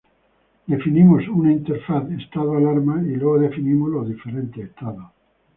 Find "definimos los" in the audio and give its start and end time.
3.37-4.07